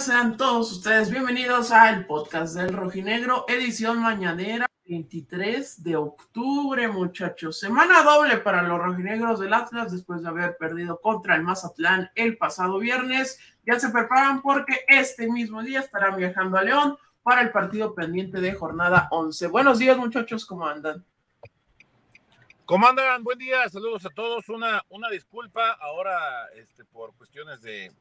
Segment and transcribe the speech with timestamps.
[0.00, 7.60] sean todos ustedes bienvenidos al podcast del Rojinegro, edición mañanera 23 de octubre, muchachos.
[7.60, 12.36] Semana doble para los rojinegros del Atlas después de haber perdido contra el Mazatlán el
[12.36, 13.38] pasado viernes.
[13.64, 18.40] Ya se preparan porque este mismo día estarán viajando a León para el partido pendiente
[18.40, 19.46] de jornada 11.
[19.46, 21.04] Buenos días, muchachos, ¿cómo andan?
[22.64, 23.22] ¿Cómo andan?
[23.22, 24.48] Buen día, saludos a todos.
[24.48, 27.92] Una, una disculpa ahora este, por cuestiones de,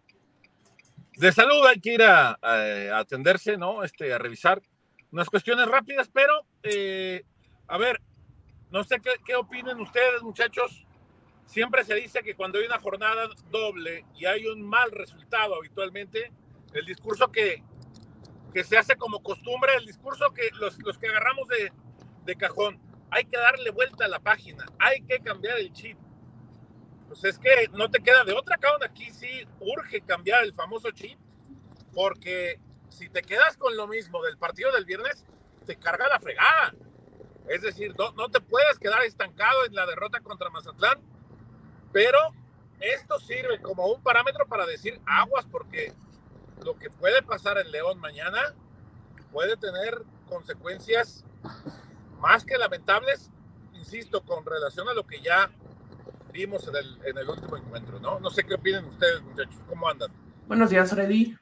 [1.17, 2.37] de salud, hay que ir a,
[2.97, 3.83] atenderse, ¿no?
[3.83, 4.61] Este, a revisar
[5.11, 6.33] unas cuestiones rápidas, pero
[6.63, 7.23] eh,
[7.67, 8.01] a ver,
[8.71, 10.85] no sé qué, qué opinen ustedes, muchachos.
[11.45, 16.31] Siempre se dice que cuando hay una jornada doble y hay un mal resultado habitualmente,
[16.73, 17.63] el discurso que,
[18.53, 21.71] que se hace como costumbre, el discurso que los, los que agarramos de,
[22.25, 22.79] de cajón,
[23.11, 25.97] hay que darle vuelta a la página, hay que cambiar el chip.
[27.13, 28.81] Pues es que no te queda de otra, cabrón.
[28.83, 31.19] Aquí sí urge cambiar el famoso chip,
[31.93, 35.23] porque si te quedas con lo mismo del partido del viernes,
[35.63, 36.73] te carga la fregada.
[37.47, 40.99] Es decir, no, no te puedes quedar estancado en la derrota contra Mazatlán,
[41.91, 42.17] pero
[42.79, 45.93] esto sirve como un parámetro para decir aguas, porque
[46.65, 48.55] lo que puede pasar en León mañana
[49.31, 51.25] puede tener consecuencias
[52.19, 53.29] más que lamentables,
[53.73, 55.51] insisto, con relación a lo que ya
[56.33, 58.19] vimos en el, en el último encuentro, ¿no?
[58.19, 60.11] No sé qué opinen ustedes, muchachos, ¿cómo andan?
[60.47, 61.35] Buenos días, Freddy.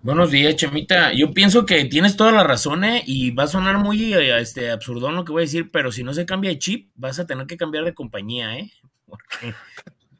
[0.00, 1.12] Buenos días, Chemita.
[1.12, 3.02] Yo pienso que tienes toda la razón, ¿eh?
[3.06, 6.02] Y va a sonar muy eh, este, absurdón lo que voy a decir, pero si
[6.02, 8.72] no se cambia de chip, vas a tener que cambiar de compañía, ¿eh?
[9.06, 9.54] Porque,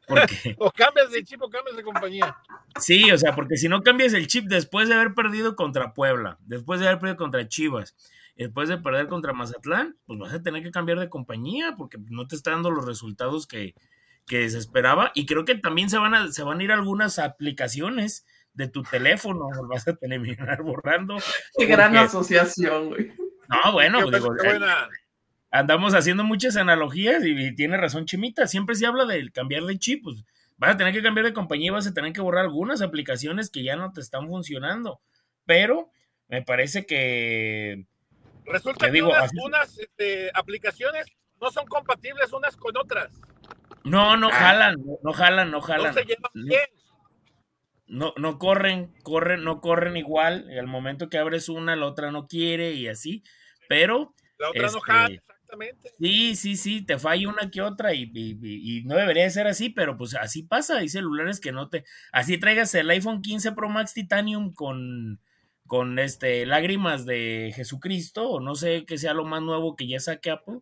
[0.07, 0.55] porque...
[0.59, 2.35] o cambias de chip o cambias de compañía.
[2.79, 6.39] Sí, o sea, porque si no cambias el chip después de haber perdido contra Puebla,
[6.41, 7.95] después de haber perdido contra Chivas,
[8.35, 12.25] después de perder contra Mazatlán, pues vas a tener que cambiar de compañía porque no
[12.25, 13.75] te está dando los resultados que,
[14.29, 15.11] se esperaba.
[15.15, 18.83] Y creo que también se van a, se van a ir algunas aplicaciones de tu
[18.83, 21.17] teléfono, vas a terminar borrando.
[21.57, 23.11] Qué gran asociación, güey.
[23.47, 24.59] No, bueno, digo, eh,
[25.49, 30.03] andamos haciendo muchas analogías y, tiene razón Chimita, siempre se habla del cambiar de chip,
[30.03, 30.23] pues
[30.57, 33.49] vas a tener que cambiar de compañía y vas a tener que borrar algunas aplicaciones
[33.49, 35.01] que ya no te están funcionando.
[35.45, 35.89] Pero
[36.27, 37.87] me parece que
[38.45, 41.05] Resulta que unas, este, aplicaciones
[41.39, 43.11] no son compatibles unas con otras.
[43.83, 44.35] No, no ah.
[44.35, 45.87] jalan, no, jalan, no jalan.
[45.87, 46.61] No se llevan bien.
[47.87, 50.47] No, no corren, corren, no corren igual.
[50.57, 53.23] al momento que abres una, la otra no quiere y así.
[53.67, 54.13] Pero.
[54.37, 55.91] La otra no jala, este, exactamente.
[55.99, 59.97] Sí, sí, sí, te falla una que otra y, y, no debería ser así, pero
[59.97, 60.77] pues así pasa.
[60.77, 61.83] Hay celulares que no te.
[62.11, 65.19] Así traigas el iPhone 15 Pro Max Titanium con
[65.69, 69.99] con este lágrimas de Jesucristo, o no sé qué sea lo más nuevo que ya
[69.99, 70.61] saque Apple,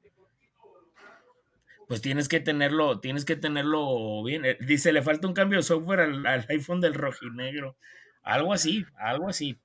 [1.88, 4.44] pues tienes que tenerlo, tienes que tenerlo bien.
[4.46, 7.78] Eh, dice, le falta un cambio de software al, iPhone del rojinegro.
[8.24, 9.58] Algo así, algo así.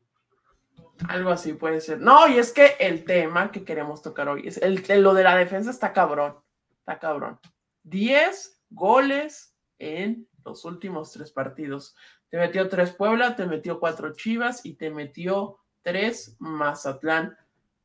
[1.09, 2.01] Algo así puede ser.
[2.01, 5.37] No, y es que el tema que queremos tocar hoy es el, lo de la
[5.37, 6.37] defensa está cabrón.
[6.79, 7.41] Está cabrón.
[7.83, 11.97] 10 goles en los últimos tres partidos.
[12.29, 17.37] Te metió tres Puebla, te metió cuatro Chivas y te metió tres Mazatlán.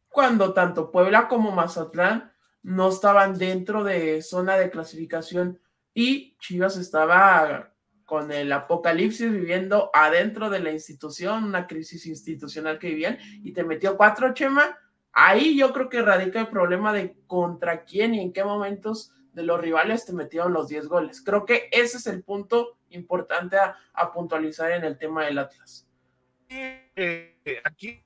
[0.10, 2.32] Cuando tanto Puebla como Mazatlán
[2.68, 5.58] no estaban dentro de zona de clasificación
[5.94, 7.74] y Chivas estaba
[8.04, 13.64] con el apocalipsis viviendo adentro de la institución, una crisis institucional que vivían, y te
[13.64, 14.78] metió cuatro, Chema.
[15.14, 19.44] Ahí yo creo que radica el problema de contra quién y en qué momentos de
[19.44, 21.22] los rivales te metieron los 10 goles.
[21.22, 25.88] Creo que ese es el punto importante a, puntualizar en el tema del Atlas.
[26.50, 28.04] Eh, aquí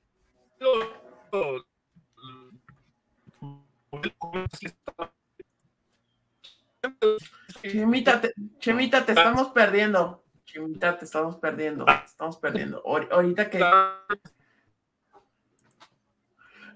[7.61, 10.23] Chemita, te, Chemita, te estamos perdiendo.
[10.45, 11.85] Chemita, te estamos perdiendo.
[11.85, 12.83] Te estamos perdiendo.
[12.85, 13.59] Ahorita que.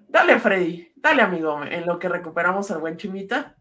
[0.07, 0.91] Dale, Freddy.
[0.95, 1.63] Dale, amigo.
[1.63, 3.56] En lo que recuperamos al buen Chimita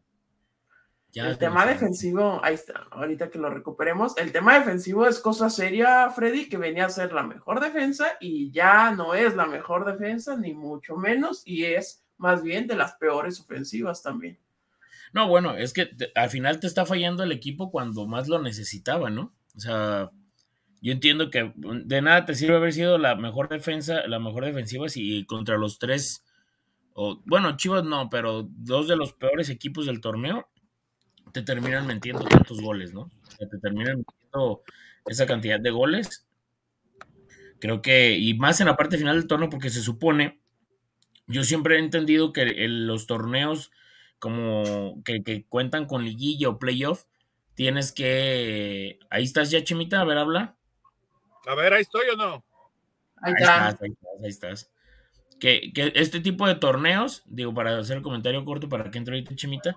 [1.23, 6.11] el tema defensivo, ahí está, ahorita que lo recuperemos, el tema defensivo es cosa seria,
[6.11, 10.37] Freddy, que venía a ser la mejor defensa y ya no es la mejor defensa,
[10.37, 14.39] ni mucho menos, y es más bien de las peores ofensivas también.
[15.13, 19.11] No, bueno, es que al final te está fallando el equipo cuando más lo necesitaba,
[19.11, 19.33] ¿no?
[19.57, 20.11] O sea,
[20.81, 24.89] yo entiendo que de nada te sirve haber sido la mejor defensa, la mejor defensiva
[24.89, 26.25] si contra los tres,
[26.95, 30.49] o bueno, Chivas no, pero dos de los peores equipos del torneo,
[31.33, 33.11] te terminan metiendo tantos goles, ¿no?
[33.39, 34.63] te terminan metiendo
[35.07, 36.27] esa cantidad de goles.
[37.61, 40.41] Creo que, y más en la parte final del torneo, porque se supone,
[41.26, 43.71] yo siempre he entendido que los torneos
[44.19, 47.05] como que, cuentan con liguilla o playoff,
[47.55, 48.99] tienes que.
[49.11, 50.56] Ahí estás ya, Chimita, a ver, habla.
[51.47, 52.44] A ver, ahí estoy o no.
[53.21, 54.71] ahí, estás, ahí estás, ahí estás.
[55.38, 59.15] Que, que, este tipo de torneos, digo, para hacer el comentario corto para que entre
[59.15, 59.77] ahorita Chimita,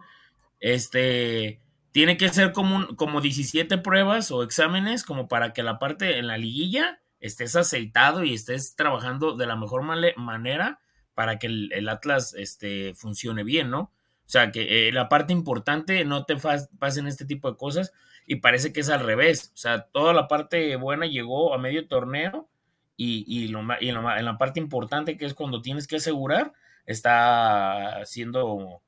[0.59, 1.59] este,
[1.91, 6.27] tiene que ser como, como 17 pruebas o exámenes como para que la parte en
[6.27, 10.79] la liguilla estés aceitado y estés trabajando de la mejor manera
[11.17, 13.79] para que el, Atlas este, funcione bien, ¿no?
[13.79, 16.35] O sea, que eh, la parte importante no te
[16.77, 17.91] pasen este tipo de cosas
[18.27, 19.51] y parece que es al revés.
[19.55, 22.47] O sea, toda la parte buena llegó a medio torneo
[22.95, 26.53] y, en la parte importante que es cuando tienes que asegurar,
[26.85, 28.83] está siendo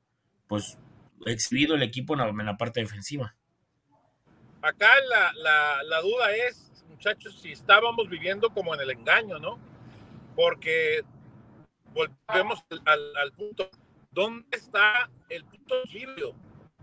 [0.46, 0.78] pues
[1.26, 3.34] exhibido el equipo en la, parte defensiva.
[4.62, 4.88] Acá
[5.42, 9.58] la, duda es, muchachos, si estábamos viviendo como en el engaño, ¿no?
[10.36, 11.02] Porque
[11.92, 13.68] volvemos al, al punto,
[14.10, 16.34] ¿dónde está el punto de?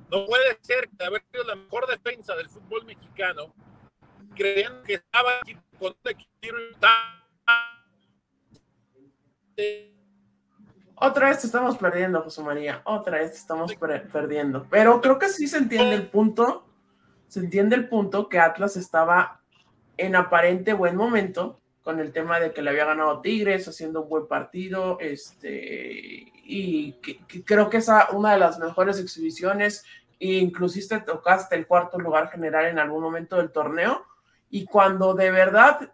[0.09, 3.53] No puede ser que haber sido la mejor defensa del fútbol mexicano,
[4.35, 5.39] creyendo que estaba
[5.79, 6.77] con un equilibrio
[10.95, 12.81] otra vez estamos perdiendo, José María.
[12.85, 13.73] Otra vez estamos
[14.11, 14.67] perdiendo.
[14.69, 16.65] Pero creo que sí se entiende el punto.
[17.27, 19.41] Se entiende el punto que Atlas estaba
[19.97, 24.09] en aparente buen momento con el tema de que le había ganado Tigres, haciendo un
[24.09, 24.99] buen partido.
[24.99, 26.99] Este, y
[27.45, 29.85] creo que es una de las mejores exhibiciones.
[30.19, 34.05] E inclusive tocaste el cuarto lugar general en algún momento del torneo.
[34.49, 35.93] Y cuando de verdad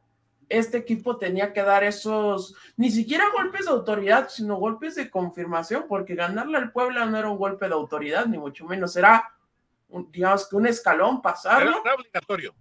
[0.50, 5.86] este equipo tenía que dar esos, ni siquiera golpes de autoridad, sino golpes de confirmación,
[5.88, 9.32] porque ganarle al Puebla no era un golpe de autoridad, ni mucho menos, era,
[9.90, 11.84] un, digamos que un escalón pasarlo.
[11.86, 12.56] Era obligatorio.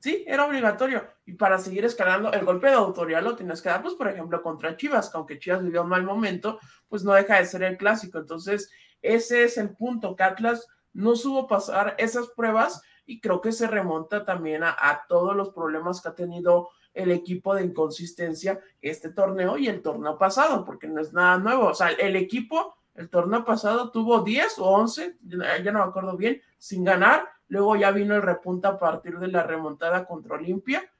[0.00, 1.04] Sí, era obligatorio.
[1.26, 4.42] Y para seguir escalando, el golpe de autoridad lo tienes que dar, pues, por ejemplo,
[4.42, 6.58] contra Chivas, que aunque Chivas vivió un mal momento,
[6.88, 8.18] pues no deja de ser el clásico.
[8.18, 8.70] Entonces,
[9.02, 13.66] ese es el punto, que Atlas no supo pasar esas pruebas y creo que se
[13.66, 19.10] remonta también a, a todos los problemas que ha tenido el equipo de inconsistencia este
[19.10, 21.66] torneo y el torneo pasado, porque no es nada nuevo.
[21.66, 26.16] O sea, el equipo, el torneo pasado tuvo 10 o 11, ya no me acuerdo
[26.16, 27.28] bien, sin ganar.
[27.48, 30.90] Luego ya vino el repunta a partir de la remontada contra Olimpia,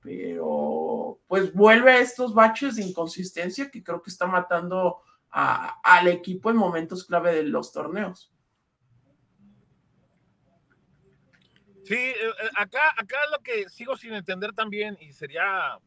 [0.00, 5.00] pero pues vuelve a estos baches de inconsistencia que creo que está matando
[5.30, 8.32] al equipo en momentos clave de los torneos.
[11.84, 15.78] Sí, eh, eh, acá, acá lo que sigo sin entender también, y sería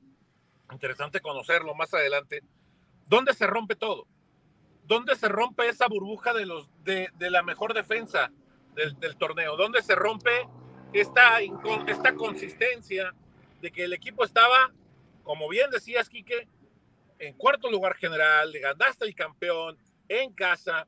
[0.72, 2.42] interesante conocerlo más adelante,
[3.08, 4.08] ¿dónde se rompe todo?
[4.84, 8.32] ¿Dónde se rompe esa burbuja de, los, de, de la mejor defensa
[8.76, 9.56] del, torneo?
[9.58, 10.48] ¿Dónde se rompe
[10.94, 11.40] esta,
[11.88, 13.14] esta consistencia
[13.62, 14.72] de que el equipo estaba,
[15.24, 16.48] como bien decías, Quique,
[17.20, 19.78] en cuarto lugar general, le ganaste el campeón
[20.08, 20.88] en casa,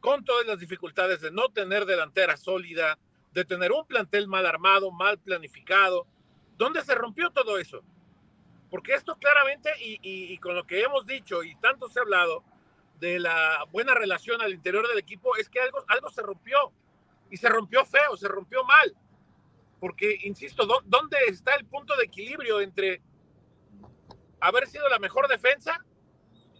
[0.00, 2.98] con todas las dificultades de no tener delantera sólida,
[3.32, 6.06] de tener un plantel mal armado, mal planificado.
[6.56, 7.82] ¿Dónde se rompió todo eso?
[8.70, 12.44] Porque esto claramente, y, con lo que hemos dicho y tanto se ha hablado
[13.00, 16.72] de la buena relación al interior del equipo, es que algo, algo se rompió.
[17.34, 18.94] Y se rompió feo, se rompió mal.
[19.80, 23.02] Porque, insisto, ¿dónde está el punto de equilibrio entre
[24.38, 25.84] haber sido la mejor defensa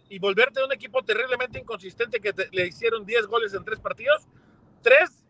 [0.09, 4.27] y volverte un equipo terriblemente inconsistente que le hicieron 10 goles en tres partidos?
[4.81, 5.25] Tres,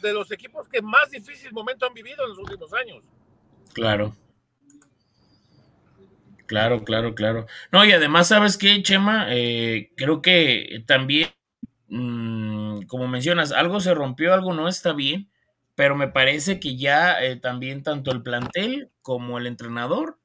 [0.00, 3.02] de los equipos que más difícil momento han vivido en los últimos años.
[3.72, 4.14] Claro.
[6.46, 7.46] Claro, claro, claro.
[7.72, 9.26] No, y además, ¿sabes qué, Chema?
[9.30, 11.30] Eh, creo que también,
[11.88, 15.30] mm, como mencionas, algo se rompió, algo no está bien,
[15.74, 20.18] pero me parece que ya eh, también tanto el plantel como el entrenador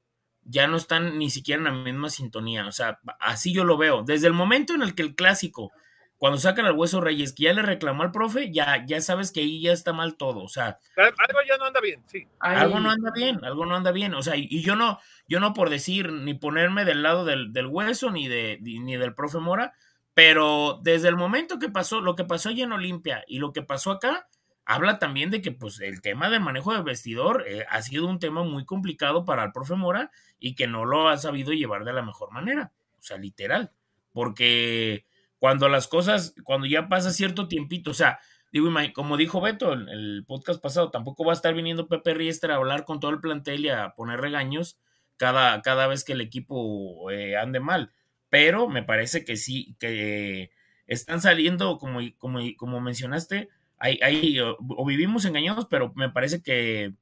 [0.43, 2.65] ya no están ni siquiera en la misma sintonía.
[2.67, 4.03] O sea, así yo lo veo.
[4.03, 5.71] Desde el momento en el que el clásico
[6.19, 9.39] cuando sacan al Hueso Reyes, que ya le reclamó al profe, ya, ya sabes que
[9.39, 10.77] ahí ya está mal todo, o sea.
[10.97, 12.27] Algo ya no anda bien, sí.
[12.39, 14.99] Algo no anda bien, algo no anda bien, o sea, y, yo no,
[15.29, 19.39] yo no por decir ni ponerme del lado del, Hueso ni, de, ni del profe
[19.39, 19.73] Mora,
[20.13, 23.61] pero desde el momento que pasó, lo que pasó allá en Olimpia y lo que
[23.61, 24.27] pasó acá,
[24.65, 28.19] habla también de que pues el tema del manejo del vestidor eh, ha sido un
[28.19, 31.93] tema muy complicado para el profe Mora y que no lo ha sabido llevar de
[31.93, 33.71] la mejor manera, o sea, literal,
[34.11, 35.05] porque
[35.39, 38.19] cuando las cosas, cuando ya pasa cierto tiempito, o sea,
[38.51, 42.51] digo, como dijo Beto en el podcast pasado, tampoco va a estar viniendo Pepe Riester
[42.51, 44.79] a hablar con todo el plantel y a poner regaños
[45.17, 47.91] cada, cada vez que el equipo eh, ande mal.
[48.29, 50.51] Pero me parece que sí, que
[50.87, 56.93] están saliendo, como, como, como mencionaste, hay, hay, o, vivimos engañados, pero me parece que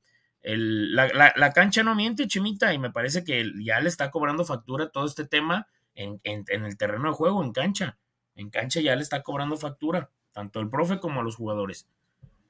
[0.42, 4.46] el, la, la, cancha no miente, Chimita, y me parece que ya le está cobrando
[4.46, 7.98] factura todo este tema en, en, en el terreno de juego, en cancha
[8.38, 11.88] en cancha ya le está cobrando factura, tanto el profe como a los jugadores.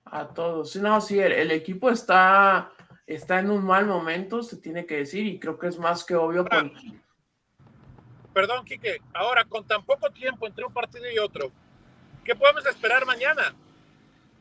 [0.06, 0.72] A todos.
[0.72, 2.72] Sí, no, sí, el, equipo está,
[3.08, 6.16] está en un mal momento, se tiene que decir, y creo que es más que
[6.16, 6.74] obvio con...
[8.38, 11.52] perdón, Quique, ahora con tan poco tiempo entre un partido y otro,
[12.24, 13.56] ¿qué podemos esperar mañana?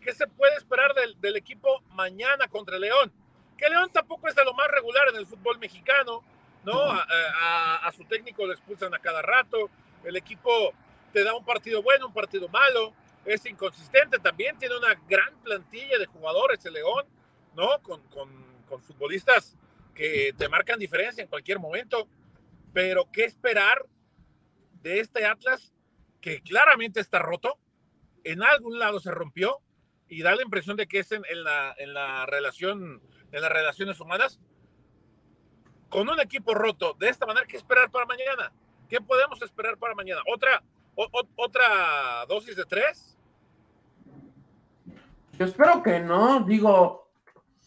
[0.02, 3.10] ¿Qué se puede esperar del, del equipo mañana contra León?
[3.56, 6.22] Que León tampoco es de lo más regular en el fútbol mexicano,
[6.62, 6.78] ¿no?
[6.78, 7.06] A,
[7.40, 9.70] a, a, su técnico lo expulsan a cada rato,
[10.04, 10.74] el equipo
[11.14, 12.92] te da un partido bueno, un partido malo,
[13.24, 17.06] es inconsistente también, tiene una gran plantilla de jugadores el León,
[17.54, 17.80] ¿no?
[17.80, 18.28] Con, con,
[18.68, 19.56] con futbolistas
[19.94, 22.06] que te marcan diferencia en cualquier momento,
[22.76, 23.86] pero ¿qué esperar
[24.82, 25.72] de este Atlas
[26.20, 27.58] que claramente está roto?
[28.22, 29.62] En algún lado se rompió
[30.08, 33.00] y da la impresión de que es en, en, la, en la relación,
[33.32, 34.38] en las relaciones humanas.
[35.88, 38.52] Con un equipo roto de esta manera, ¿qué esperar para mañana?
[38.90, 40.20] ¿Qué podemos esperar para mañana?
[40.30, 40.62] ¿Otra,
[41.36, 43.16] otra dosis de tres?
[45.38, 46.40] Yo espero que no.
[46.40, 47.10] Digo,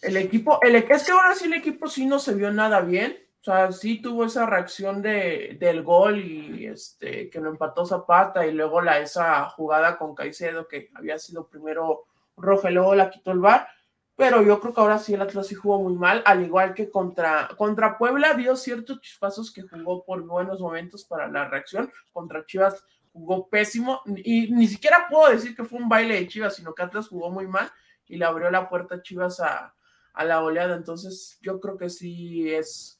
[0.03, 3.27] el equipo, el, es que ahora sí el equipo sí no se vio nada bien.
[3.41, 8.45] O sea, sí tuvo esa reacción de, del gol y este que lo empató Zapata
[8.45, 12.03] y luego la esa jugada con Caicedo que había sido primero
[12.35, 13.67] roja y luego la quitó el bar.
[14.17, 16.89] Pero yo creo que ahora sí el Atlas sí jugó muy mal, al igual que
[16.89, 21.89] contra, contra Puebla dio ciertos chispazos que jugó por buenos momentos para la reacción.
[22.11, 26.57] Contra Chivas jugó pésimo y ni siquiera puedo decir que fue un baile de Chivas,
[26.57, 27.71] sino que Atlas jugó muy mal
[28.05, 29.73] y le abrió la puerta a Chivas a,
[30.11, 30.75] a la oleada.
[30.75, 32.98] Entonces yo creo que sí es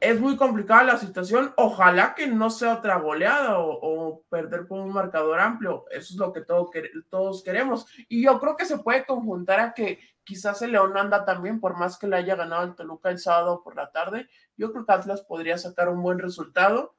[0.00, 1.52] es muy complicada la situación.
[1.56, 5.84] Ojalá que no sea otra goleada o, perder por un marcador amplio.
[5.90, 6.70] Eso es lo que todo,
[7.08, 7.86] todos queremos.
[8.08, 11.76] Y yo creo que se puede conjuntar a que quizás el León anda también, por
[11.76, 14.28] más que le haya ganado el Toluca el sábado por la tarde.
[14.56, 16.94] Yo creo que Atlas podría sacar un buen resultado.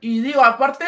[0.00, 0.84] Y digo, aparte,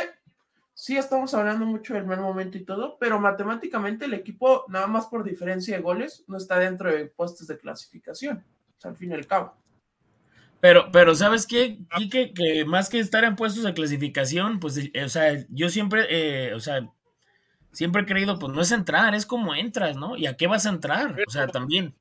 [0.73, 5.07] sí estamos hablando mucho del mal momento y todo, pero matemáticamente el equipo, nada más
[5.07, 8.45] por diferencia de goles, no está dentro de puestos de clasificación.
[8.83, 9.64] Al fin y al cabo.
[10.65, 11.77] Pero, pero ¿sabes qué?
[12.11, 16.55] Que, que más que estar en puestos de clasificación, pues, o sea, yo siempre, eh,
[16.55, 16.91] o sea,
[17.71, 20.17] siempre he creído, pues no es entrar, es como entras, ¿no?
[20.17, 21.21] ¿Y a qué vas a entrar?
[21.29, 21.95] O sea, también.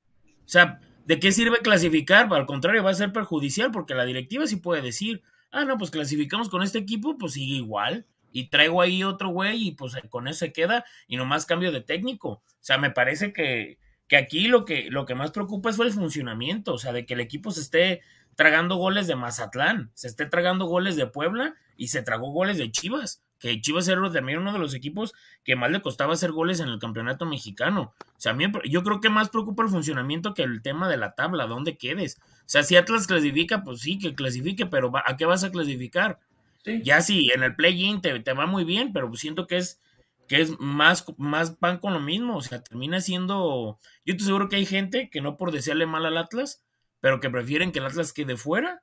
[0.45, 2.33] O sea, ¿de qué sirve clasificar?
[2.33, 5.91] Al contrario, va a ser perjudicial porque la directiva sí puede decir, ah, no, pues
[5.91, 8.05] clasificamos con este equipo, pues sigue igual.
[8.31, 11.81] Y traigo ahí otro güey y pues con eso se queda y nomás cambio de
[11.81, 12.29] técnico.
[12.29, 13.77] O sea, me parece que,
[14.07, 17.15] que aquí lo que, lo que más preocupa es el funcionamiento, o sea, de que
[17.15, 18.01] el equipo se esté
[18.35, 22.71] tragando goles de Mazatlán, se esté tragando goles de Puebla y se tragó goles de
[22.71, 25.13] Chivas, que Chivas era también uno de los equipos
[25.43, 27.93] que más le costaba hacer goles en el campeonato mexicano.
[27.99, 30.97] O sea, a mí, yo creo que más preocupa el funcionamiento que el tema de
[30.97, 32.19] la tabla, dónde quedes.
[32.21, 36.19] O sea, si Atlas clasifica, pues sí, que clasifique, pero ¿a qué vas a clasificar?
[36.63, 36.81] Sí.
[36.83, 39.81] Ya sí, en el play-in te, te, va muy bien, pero siento que es
[40.27, 44.47] que es más, más pan con lo mismo, o sea, termina siendo, yo estoy seguro
[44.47, 46.63] que hay gente que no por desearle mal al Atlas,
[47.03, 48.81] pero que prefieren que el Atlas quede fuera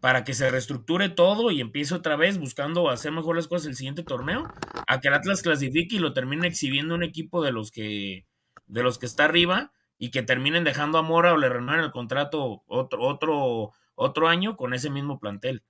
[0.00, 3.76] para que se reestructure todo y empiece otra vez buscando hacer mejor las cosas el
[3.76, 4.52] siguiente torneo,
[4.88, 8.26] a que el Atlas clasifique y lo termine exhibiendo un equipo de los que
[8.66, 11.92] de los que está arriba y que terminen dejando a Mora o le renueven el
[11.92, 15.62] contrato otro otro otro año con ese mismo plantel.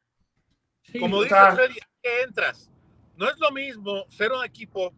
[0.84, 2.70] Sí, Como dice Freddy, ¿qué entras?
[3.18, 4.94] No es lo mismo ser un equipo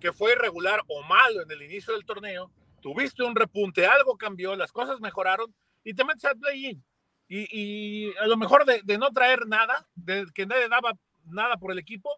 [0.00, 2.50] que fue irregular o malo en el inicio del torneo,
[2.80, 5.54] tuviste un repunte, algo cambió, las cosas mejoraron
[5.84, 6.82] y te metes al play-in.
[7.28, 10.92] Y, y, a lo mejor de, de, no traer nada, de que nadie daba
[11.26, 12.10] nada por el equipo,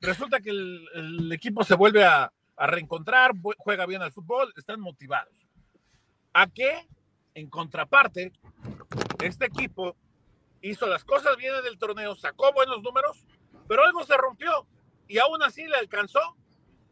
[0.00, 4.80] resulta que el, el equipo se vuelve a, a, reencontrar, juega bien al fútbol, están
[4.80, 5.34] motivados.
[6.32, 6.86] ¿A qué?
[7.34, 8.32] En contraparte,
[9.22, 9.96] este equipo
[10.60, 13.26] hizo las cosas bien en el torneo, sacó buenos números,
[13.68, 14.66] pero algo se rompió
[15.08, 16.20] y aún así le alcanzó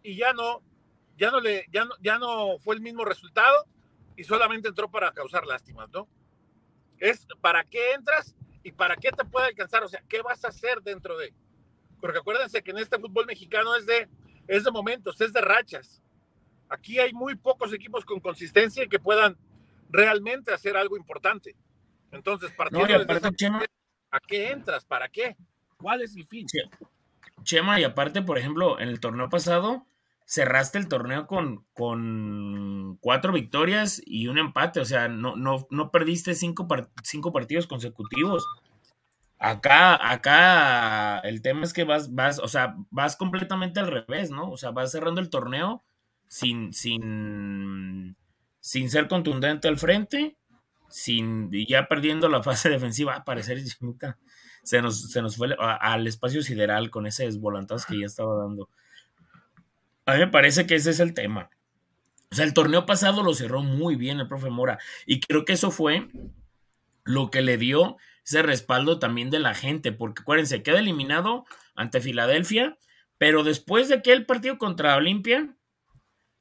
[0.03, 0.61] y ya no,
[1.17, 3.67] ya no le, ya no, ya no fue el mismo resultado
[4.17, 6.09] y solamente entró para causar lástimas, ¿no?
[7.01, 10.49] Es para qué entras y para qué te puede alcanzar, o sea, qué vas a
[10.49, 11.33] hacer dentro de.
[12.01, 14.09] Porque acuérdense que en este fútbol mexicano es de,
[14.47, 16.03] es de momentos, es de rachas.
[16.69, 19.37] Aquí hay muy pocos equipos con consistencia que puedan
[19.89, 21.57] realmente hacer algo importante.
[22.13, 23.65] Entonces, partiendo no, aparte, de Chema,
[24.11, 24.85] ¿a qué entras?
[24.85, 25.37] ¿Para qué?
[25.77, 26.47] ¿Cuál es el fin?
[27.43, 29.87] Chema, y aparte, por ejemplo, en el torneo pasado,
[30.31, 35.91] cerraste el torneo con, con cuatro victorias y un empate, o sea, no, no, no
[35.91, 36.69] perdiste cinco,
[37.03, 38.47] cinco partidos consecutivos.
[39.41, 44.49] Acá, acá el tema es que vas, vas, o sea, vas completamente al revés, ¿no?
[44.53, 45.83] O sea, vas cerrando el torneo
[46.29, 48.17] sin, sin,
[48.61, 50.37] sin ser contundente al frente,
[50.89, 53.61] sin, ya perdiendo la fase defensiva, a parecer
[54.63, 58.69] se nos, se nos fue al espacio sideral con ese desvolantazo que ya estaba dando.
[60.11, 61.51] A mí me parece que ese es el tema.
[62.31, 65.55] O sea, el torneo pasado lo cerró muy bien el profe Mora y creo que
[65.55, 66.09] eso fue
[67.05, 72.01] lo que le dio ese respaldo también de la gente, porque acuérdense, queda eliminado ante
[72.01, 72.79] Filadelfia,
[73.19, 75.57] pero después de aquel partido contra Olimpia,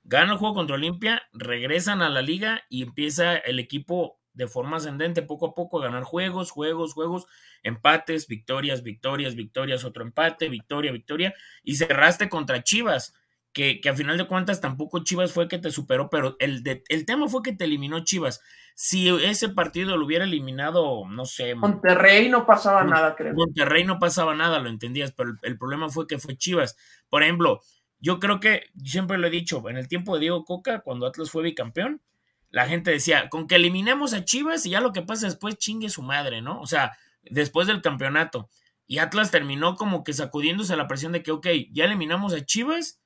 [0.04, 4.78] gana el juego contra Olimpia, regresan a la liga y empieza el equipo de forma
[4.78, 7.26] ascendente poco a poco a ganar juegos, juegos, juegos,
[7.64, 11.34] empates, victorias, victorias, victorias, otro empate, victoria, victoria,
[11.64, 13.14] y cerraste contra Chivas,
[13.54, 17.06] que, que a final de cuentas tampoco Chivas fue que te superó, pero el, el
[17.06, 18.42] tema fue que te eliminó Chivas.
[18.76, 21.56] Si ese partido lo hubiera eliminado, no sé.
[21.56, 23.34] Monterrey no pasaba nada, creo.
[23.34, 26.78] Monterrey no pasaba nada, lo entendías, pero el, el problema fue que fue Chivas.
[27.10, 27.62] Por ejemplo,
[28.00, 31.30] yo creo que, siempre lo he dicho, en el tiempo de Diego Coca, cuando Atlas
[31.30, 32.02] fue bicampeón,
[32.50, 35.90] la gente decía, con que eliminemos a Chivas y ya lo que pasa después chingue
[35.90, 36.60] su madre, ¿no?
[36.62, 38.50] O sea, después del campeonato.
[38.88, 42.99] Y Atlas terminó como que sacudiéndose la presión de que, ok, ya eliminamos a Chivas,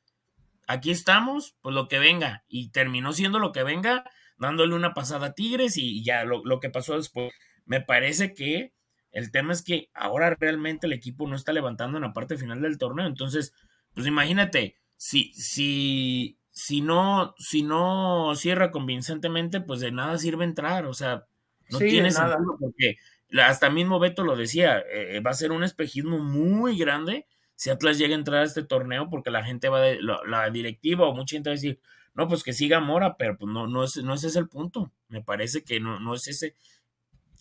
[0.67, 2.43] aquí estamos, pues lo que venga.
[2.47, 4.03] Y terminó siendo lo que venga,
[4.37, 7.31] dándole una pasada a Tigres y ya lo, lo que pasó después.
[7.65, 8.73] Me parece que
[9.11, 12.61] el tema es que ahora realmente el equipo no está levantando en la parte final
[12.61, 13.05] del torneo.
[13.05, 13.53] Entonces,
[13.93, 20.85] pues imagínate, si, si, si no, si no cierra convincentemente, pues de nada sirve entrar,
[20.85, 21.25] o sea,
[21.69, 22.97] no tiene sentido porque
[23.41, 27.97] hasta mismo Beto lo decía, eh, va a ser un espejismo muy grande si Atlas
[27.97, 31.35] llega a entrar a este torneo porque la gente va de la, directiva o mucha
[31.35, 31.79] gente va a decir,
[32.13, 34.91] no, pues que siga Mora, pero pues no, no, es, no ese es el punto,
[35.07, 36.55] me parece que no, no es ese,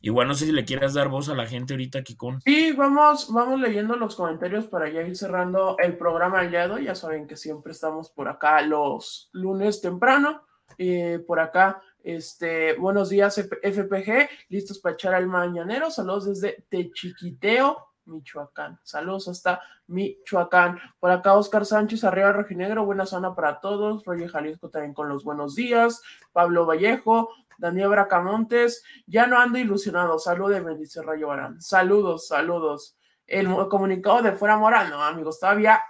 [0.04, 2.40] Igual no sé si le quieras dar voz a la gente ahorita, Kikón.
[2.40, 6.96] Sí, vamos, vamos leyendo los comentarios para ya ir cerrando el programa al día Ya
[6.96, 10.42] saben que siempre estamos por acá los lunes temprano.
[10.76, 15.88] Eh, por acá, este, buenos días, FPG, listos para echar al mañanero.
[15.88, 18.78] Saludos desde Techiquiteo, Michoacán.
[18.82, 20.78] Saludos hasta Michoacán.
[20.98, 24.04] Por acá, Oscar Sánchez, arriba Rojinegro, buena zona para todos.
[24.04, 26.02] Roger Jalisco también con los buenos días.
[26.32, 30.18] Pablo Vallejo, Daniel Bracamontes, ya no ando ilusionado.
[30.18, 31.60] Saludos, dice Rayo Barán.
[31.60, 32.96] Saludos, saludos.
[33.26, 35.80] El comunicado de fuera Morano, amigos, todavía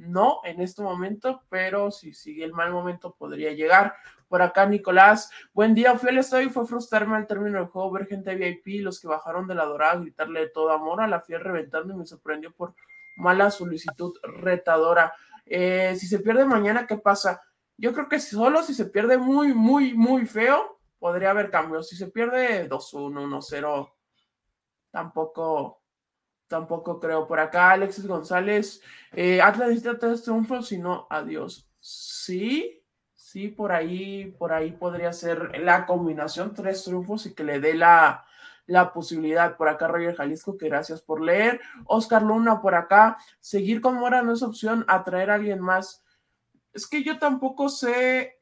[0.00, 3.94] no en este momento, pero si sigue el mal momento podría llegar.
[4.28, 6.48] Por acá, Nicolás, buen día, fiel estoy.
[6.48, 10.00] Fue frustrarme al término del juego ver gente VIP, los que bajaron de la dorada,
[10.00, 12.74] gritarle de todo amor a la fiel reventando y me sorprendió por
[13.16, 15.12] mala solicitud retadora.
[15.44, 17.42] Eh, si se pierde mañana, ¿qué pasa?
[17.76, 21.88] Yo creo que solo si se pierde muy, muy, muy feo, podría haber cambios.
[21.88, 23.92] Si se pierde 2-1, 1-0,
[24.90, 25.79] tampoco,
[26.50, 27.26] tampoco creo.
[27.28, 28.82] Por acá, Alexis González,
[29.12, 31.70] eh, necesita tres triunfos, si no, adiós.
[31.78, 32.82] Sí,
[33.14, 37.74] sí, por ahí, por ahí podría ser la combinación, tres triunfos y que le dé
[37.74, 38.26] la,
[38.66, 39.56] la posibilidad.
[39.56, 41.60] Por acá, Roger Jalisco, que gracias por leer.
[41.86, 46.04] Oscar Luna, por acá, seguir con Mora no es opción, atraer a alguien más.
[46.72, 48.40] Es que yo tampoco sé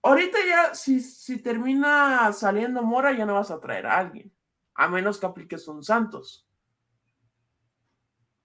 [0.00, 4.32] Ahorita ya, si, si termina saliendo Mora, ya no vas a traer a alguien,
[4.74, 6.47] a menos que apliques un Santos.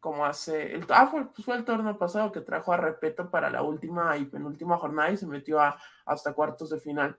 [0.03, 0.75] Como hace.
[0.75, 4.17] El, ah, fue, pues fue el torneo pasado que trajo a Repeto para la última
[4.17, 7.17] y penúltima jornada y se metió a, hasta cuartos de final.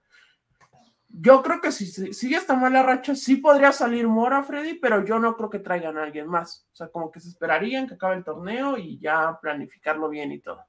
[1.09, 5.18] Yo creo que si sigue esta mala racha, sí podría salir Mora, Freddy, pero yo
[5.18, 6.68] no creo que traigan a alguien más.
[6.75, 10.40] O sea, como que se esperarían que acabe el torneo y ya planificarlo bien y
[10.40, 10.61] todo.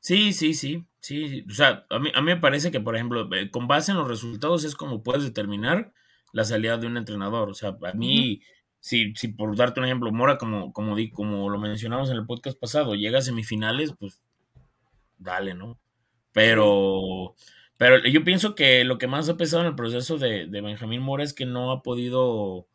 [0.00, 1.46] Sí, sí, sí, sí.
[1.48, 3.98] O sea, a mí, a mí me parece que, por ejemplo, eh, con base en
[3.98, 5.92] los resultados es como puedes determinar
[6.32, 7.48] la salida de un entrenador.
[7.48, 8.42] O sea, a mí,
[8.80, 12.26] si, si por darte un ejemplo, Mora, como, como, di, como lo mencionamos en el
[12.26, 14.20] podcast pasado, llega a semifinales, pues
[15.18, 15.78] dale, ¿no?
[16.32, 17.34] Pero,
[17.76, 21.02] pero yo pienso que lo que más ha pesado en el proceso de, de Benjamín
[21.02, 22.66] Mora es que no ha podido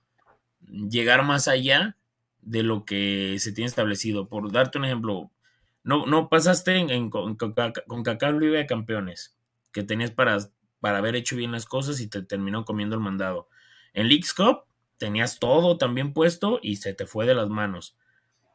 [0.62, 1.98] llegar más allá
[2.42, 4.30] de lo que se tiene establecido.
[4.30, 5.32] Por darte un ejemplo,
[5.84, 7.56] no, no pasaste en, con, con,
[7.88, 9.36] con Liga de Campeones,
[9.72, 10.38] que tenías para,
[10.80, 13.50] para haber hecho bien las cosas y te terminó comiendo el mandado.
[13.94, 14.66] En Leagues Cup
[14.98, 17.96] tenías todo también puesto y se te fue de las manos.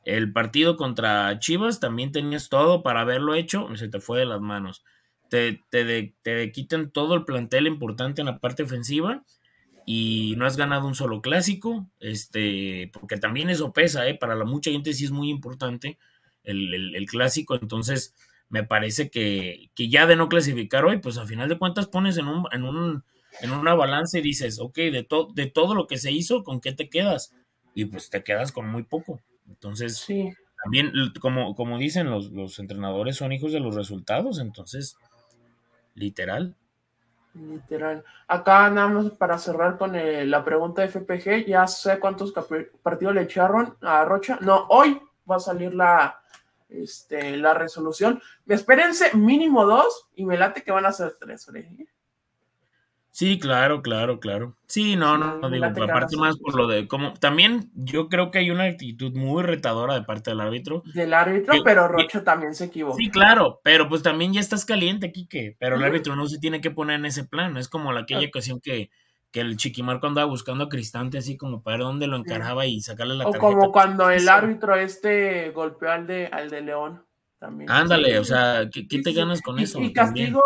[0.04, 4.26] El partido contra Chivas también tenías todo para haberlo hecho y se te fue de
[4.26, 4.84] las manos.
[5.28, 9.22] Te, te, te quitan todo el plantel importante en la parte ofensiva
[9.86, 14.14] y no has ganado un solo clásico, este, porque también eso pesa, ¿eh?
[14.14, 15.98] para la mucha gente sí es muy importante
[16.44, 17.54] el, clásico.
[17.54, 18.14] Entonces,
[18.48, 22.28] me parece que, ya de no clasificar hoy, pues a final de cuentas pones en
[22.28, 23.04] un, en un,
[23.40, 26.72] en una balanza y dices, ok, de, de todo lo que se hizo, ¿con qué
[26.72, 27.34] te quedas?
[27.74, 29.20] Y pues te quedas con muy poco.
[29.48, 30.06] Entonces,
[30.62, 34.96] también, como, como dicen los, los entrenadores, son hijos de los resultados, entonces,
[35.94, 36.54] literal.
[37.34, 38.04] Literal.
[38.26, 42.34] Acá nada más para cerrar con la pregunta de FPG, ya sé cuántos
[42.82, 44.38] partidos le echaron a Rocha.
[44.40, 46.20] No, hoy va a salir la,
[46.68, 48.20] este, la resolución.
[48.46, 51.48] Espérense mínimo dos y me late que van a ser tres.
[53.12, 54.56] Sí, claro, claro, claro.
[54.66, 58.38] Sí, no, no, no digo, aparte más por lo de como también yo creo que
[58.38, 60.82] hay una actitud muy retadora de parte del árbitro.
[60.94, 62.96] Del árbitro, pero Rocho también se equivocó.
[62.96, 66.60] Sí, claro, pero pues también ya estás caliente, Quique, pero el árbitro no se tiene
[66.60, 68.28] que poner en ese plan, es como la, aquella ah.
[68.28, 68.90] ocasión que,
[69.32, 72.80] que el Chiquimarco andaba buscando a Cristante así como para ver dónde lo encaraba y
[72.80, 73.44] sacarle la tarjeta.
[73.44, 77.04] O como cuando el árbitro este golpeó al de, al de León.
[77.40, 77.70] También.
[77.70, 79.80] Ándale, o sea, ¿qué, te ganas con eso?
[79.80, 80.42] Y castigo,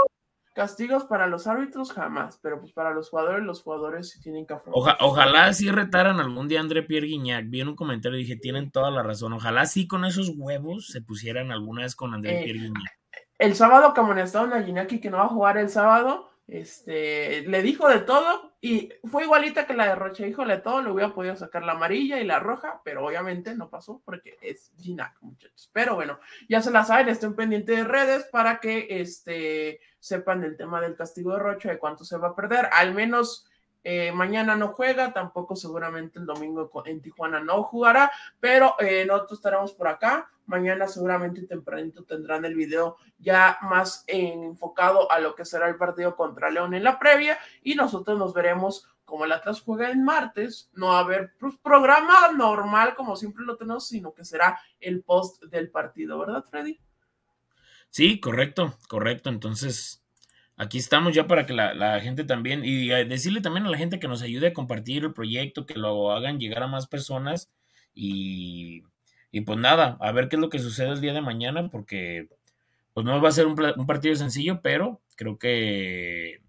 [0.54, 4.54] castigos para los árbitros jamás, pero pues para los jugadores, los jugadores sí tienen que
[4.54, 4.96] afrontar.
[5.00, 7.50] ojalá sí retaran algún día a André Pierre Guignac.
[7.50, 9.32] Vi en un comentario y dije, tienen toda la razón.
[9.32, 12.98] Ojalá sí con esos huevos se pusieran alguna vez con André eh, Pierre Guignac.
[13.38, 17.62] El sábado amonestaron a Guignac y que no va a jugar el sábado, este, le
[17.62, 21.36] dijo de todo y fue igualita que la de Roche, híjole, todo, le hubiera podido
[21.36, 25.70] sacar la amarilla y la roja, pero obviamente no pasó porque es Ginac, muchachos.
[25.72, 30.56] Pero bueno, ya se la saben, estén pendientes de redes para que este, sepan el
[30.56, 33.48] tema del castigo de Roche, de cuánto se va a perder, al menos
[33.84, 39.38] eh, mañana no juega, tampoco seguramente el domingo en Tijuana no jugará, pero eh, nosotros
[39.38, 40.30] estaremos por acá.
[40.46, 46.16] Mañana seguramente tempranito tendrán el video ya más enfocado a lo que será el partido
[46.16, 50.70] contra León en la previa y nosotros nos veremos como el Atlas juega el martes,
[50.72, 55.02] no va a haber pues, programa normal como siempre lo tenemos, sino que será el
[55.02, 56.80] post del partido, ¿verdad, Freddy?
[57.90, 59.30] Sí, correcto, correcto.
[59.30, 60.03] Entonces,
[60.56, 64.08] aquí estamos ya para que la, gente también, y decirle también a la gente que
[64.08, 67.50] nos ayude a compartir el proyecto, que lo hagan llegar a más personas
[67.94, 68.82] y,
[69.46, 72.28] pues nada, a ver qué es lo que sucede el día de mañana, porque
[72.92, 76.40] pues no va a ser un, partido sencillo, pero creo que,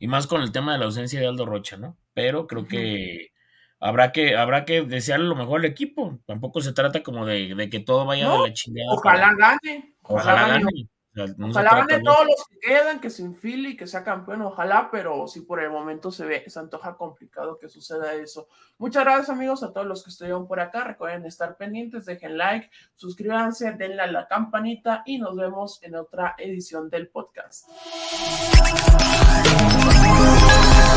[0.00, 1.96] y más con el tema de la ausencia de Aldo Rocha, ¿no?
[2.14, 3.32] Pero creo que
[3.78, 6.18] habrá que, habrá que desearle lo mejor al equipo.
[6.26, 8.92] Tampoco se trata como de, que todo vaya de la chingada.
[8.92, 9.94] Ojalá gane.
[10.02, 10.88] Ojalá, gane.
[11.14, 15.26] Ojalá gane todos los que quedan, que se enfile y que sea campeón, ojalá, pero
[15.28, 18.48] si por el momento se ve, se antoja complicado que suceda eso.
[18.78, 22.70] Muchas gracias amigos a todos los que estuvieron por acá, recuerden estar pendientes, dejen like,
[22.94, 27.68] suscríbanse, denle a la campanita y nos vemos en otra edición del podcast.